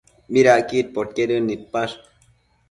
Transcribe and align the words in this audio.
¿Midacquid 0.35 0.87
podquedën 0.95 1.41
nidpash? 1.49 1.95